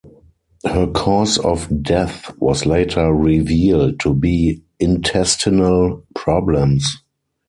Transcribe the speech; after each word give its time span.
Her 0.65 0.87
cause 0.87 1.37
of 1.37 1.67
death 1.83 2.35
was 2.39 2.65
later 2.65 3.13
revealed 3.13 3.99
to 3.99 4.15
be 4.15 4.63
intestinal 4.79 6.03
problems. 6.15 6.97